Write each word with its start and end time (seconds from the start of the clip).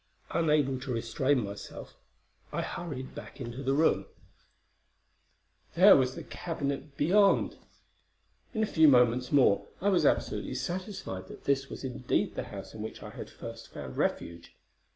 Unable 0.31 0.79
to 0.79 0.91
restrain 0.93 1.43
myself, 1.43 1.95
I 2.51 2.63
hurried 2.63 3.09
into 3.37 3.57
the 3.61 3.71
back 3.73 3.77
room: 3.77 4.07
there 5.75 5.95
was 5.95 6.15
the 6.15 6.23
cabinet 6.23 6.97
beyond! 6.97 7.59
In 8.55 8.63
a 8.63 8.65
few 8.65 8.87
moments 8.87 9.31
more 9.31 9.67
I 9.79 9.89
was 9.89 10.03
absolutely 10.03 10.55
satisfied 10.55 11.27
that 11.27 11.43
this 11.43 11.69
was 11.69 11.83
indeed 11.83 12.33
the 12.33 12.45
house 12.45 12.73
in 12.73 12.81
which 12.81 13.03
I 13.03 13.11
had 13.11 13.29
first 13.29 13.67
found 13.67 13.95
refuge. 13.95 14.55